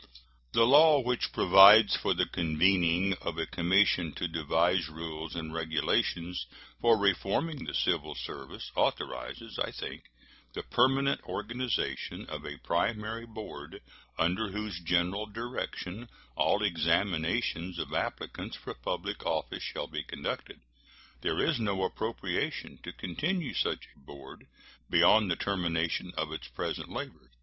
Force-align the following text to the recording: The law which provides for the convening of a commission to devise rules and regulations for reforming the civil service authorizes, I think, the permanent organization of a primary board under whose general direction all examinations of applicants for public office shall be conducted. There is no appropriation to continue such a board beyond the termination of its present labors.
The 0.53 0.65
law 0.65 0.99
which 0.99 1.31
provides 1.31 1.95
for 1.95 2.15
the 2.15 2.25
convening 2.25 3.13
of 3.21 3.37
a 3.37 3.45
commission 3.45 4.13
to 4.13 4.27
devise 4.27 4.89
rules 4.89 5.35
and 5.35 5.53
regulations 5.53 6.47
for 6.79 6.97
reforming 6.97 7.65
the 7.65 7.75
civil 7.75 8.15
service 8.15 8.71
authorizes, 8.75 9.59
I 9.59 9.69
think, 9.69 10.05
the 10.53 10.63
permanent 10.63 11.21
organization 11.21 12.25
of 12.29 12.47
a 12.47 12.57
primary 12.57 13.27
board 13.27 13.79
under 14.17 14.47
whose 14.49 14.79
general 14.79 15.27
direction 15.27 16.09
all 16.35 16.63
examinations 16.63 17.77
of 17.77 17.93
applicants 17.93 18.55
for 18.57 18.73
public 18.73 19.23
office 19.23 19.61
shall 19.61 19.85
be 19.85 20.01
conducted. 20.01 20.61
There 21.21 21.39
is 21.39 21.59
no 21.59 21.83
appropriation 21.83 22.79
to 22.81 22.91
continue 22.91 23.53
such 23.53 23.87
a 23.95 23.99
board 23.99 24.47
beyond 24.89 25.29
the 25.29 25.35
termination 25.35 26.11
of 26.17 26.31
its 26.33 26.47
present 26.47 26.89
labors. 26.89 27.29